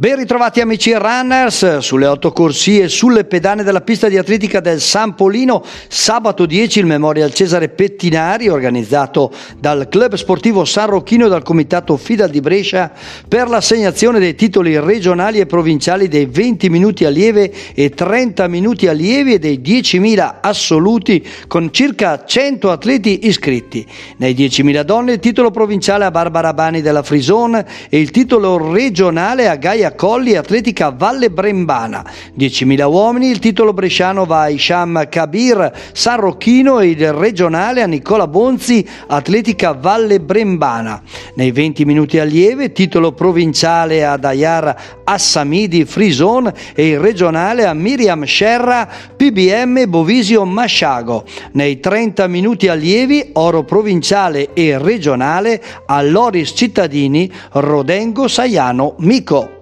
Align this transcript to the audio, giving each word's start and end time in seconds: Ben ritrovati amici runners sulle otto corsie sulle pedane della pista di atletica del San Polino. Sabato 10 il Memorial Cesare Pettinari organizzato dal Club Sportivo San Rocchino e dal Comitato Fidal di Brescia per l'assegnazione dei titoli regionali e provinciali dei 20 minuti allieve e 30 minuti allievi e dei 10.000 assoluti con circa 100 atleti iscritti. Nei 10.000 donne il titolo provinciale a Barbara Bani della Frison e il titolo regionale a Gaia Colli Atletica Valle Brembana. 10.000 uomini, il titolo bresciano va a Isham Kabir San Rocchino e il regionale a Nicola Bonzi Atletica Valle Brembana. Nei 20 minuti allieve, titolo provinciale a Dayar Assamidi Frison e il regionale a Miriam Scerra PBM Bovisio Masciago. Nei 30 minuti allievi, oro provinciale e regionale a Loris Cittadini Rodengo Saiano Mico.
Ben 0.00 0.16
ritrovati 0.16 0.62
amici 0.62 0.94
runners 0.94 1.76
sulle 1.80 2.06
otto 2.06 2.32
corsie 2.32 2.88
sulle 2.88 3.24
pedane 3.24 3.62
della 3.62 3.82
pista 3.82 4.08
di 4.08 4.16
atletica 4.16 4.60
del 4.60 4.80
San 4.80 5.14
Polino. 5.14 5.62
Sabato 5.88 6.46
10 6.46 6.78
il 6.78 6.86
Memorial 6.86 7.34
Cesare 7.34 7.68
Pettinari 7.68 8.48
organizzato 8.48 9.30
dal 9.58 9.90
Club 9.90 10.14
Sportivo 10.14 10.64
San 10.64 10.86
Rocchino 10.86 11.26
e 11.26 11.28
dal 11.28 11.42
Comitato 11.42 11.98
Fidal 11.98 12.30
di 12.30 12.40
Brescia 12.40 12.90
per 13.28 13.50
l'assegnazione 13.50 14.18
dei 14.18 14.34
titoli 14.34 14.80
regionali 14.80 15.38
e 15.38 15.44
provinciali 15.44 16.08
dei 16.08 16.24
20 16.24 16.70
minuti 16.70 17.04
allieve 17.04 17.52
e 17.74 17.90
30 17.90 18.48
minuti 18.48 18.86
allievi 18.86 19.34
e 19.34 19.38
dei 19.38 19.60
10.000 19.62 20.36
assoluti 20.40 21.22
con 21.46 21.74
circa 21.74 22.24
100 22.24 22.70
atleti 22.70 23.26
iscritti. 23.26 23.86
Nei 24.16 24.32
10.000 24.32 24.80
donne 24.80 25.12
il 25.12 25.20
titolo 25.20 25.50
provinciale 25.50 26.06
a 26.06 26.10
Barbara 26.10 26.54
Bani 26.54 26.80
della 26.80 27.02
Frison 27.02 27.54
e 27.90 28.00
il 28.00 28.10
titolo 28.10 28.72
regionale 28.72 29.46
a 29.46 29.56
Gaia 29.56 29.88
Colli 29.94 30.36
Atletica 30.36 30.90
Valle 30.90 31.30
Brembana. 31.30 32.04
10.000 32.38 32.84
uomini, 32.84 33.28
il 33.28 33.38
titolo 33.38 33.72
bresciano 33.72 34.24
va 34.24 34.42
a 34.42 34.48
Isham 34.48 35.08
Kabir 35.08 35.72
San 35.92 36.20
Rocchino 36.20 36.80
e 36.80 36.90
il 36.90 37.12
regionale 37.12 37.82
a 37.82 37.86
Nicola 37.86 38.26
Bonzi 38.26 38.86
Atletica 39.06 39.72
Valle 39.72 40.20
Brembana. 40.20 41.02
Nei 41.34 41.50
20 41.50 41.84
minuti 41.84 42.18
allieve, 42.18 42.72
titolo 42.72 43.12
provinciale 43.12 44.04
a 44.04 44.16
Dayar 44.16 44.74
Assamidi 45.04 45.84
Frison 45.84 46.52
e 46.74 46.88
il 46.88 47.00
regionale 47.00 47.66
a 47.66 47.74
Miriam 47.74 48.24
Scerra 48.24 48.88
PBM 49.16 49.88
Bovisio 49.88 50.44
Masciago. 50.44 51.24
Nei 51.52 51.80
30 51.80 52.26
minuti 52.26 52.68
allievi, 52.68 53.30
oro 53.34 53.64
provinciale 53.64 54.52
e 54.54 54.78
regionale 54.78 55.62
a 55.86 56.02
Loris 56.02 56.52
Cittadini 56.54 57.30
Rodengo 57.52 58.28
Saiano 58.28 58.94
Mico. 58.98 59.59